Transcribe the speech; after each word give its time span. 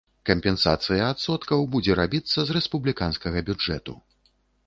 Кампенсацыя 0.27 1.01
адсоткаў 1.15 1.67
будзе 1.75 1.97
рабіцца 2.01 2.39
з 2.47 2.57
рэспубліканскага 2.57 3.45
бюджэту. 3.51 3.93